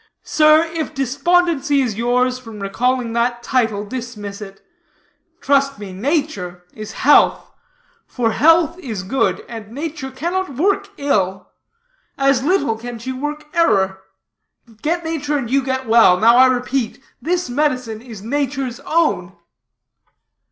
[0.23, 4.59] Sir, if despondency is yours from recalling that title, dismiss it.
[5.41, 7.51] Trust me, nature is health;
[8.07, 11.51] for health is good, and nature cannot work ill.
[12.17, 14.01] As little can she work error.
[14.81, 16.17] Get nature, and you get well.
[16.17, 19.35] Now, I repeat, this medicine is nature's own."